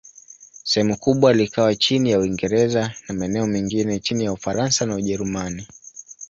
[0.63, 5.67] Sehemu kubwa likawa chini ya Uingereza, na maeneo mengine chini ya Ufaransa na Ujerumani.